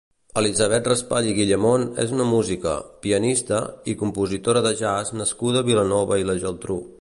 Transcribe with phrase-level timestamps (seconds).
[0.39, 3.59] Elisabet Raspall i Guillamont és una música, pianista
[3.93, 6.81] i compositora de jazz nascuda a Vilanova i la Geltrú.